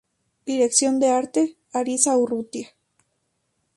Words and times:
Dirección 0.47 0.99
de 0.99 1.09
arte: 1.09 1.57
Ariza 1.73 2.17
Urrutia. 2.17 2.69